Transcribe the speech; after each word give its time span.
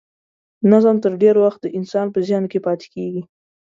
نظم 0.71 0.95
تر 1.03 1.11
ډېر 1.21 1.35
وخت 1.43 1.59
د 1.63 1.67
انسان 1.77 2.07
په 2.11 2.19
ذهن 2.27 2.43
کې 2.51 2.59
پاتې 2.65 2.87
کیږي. 2.93 3.21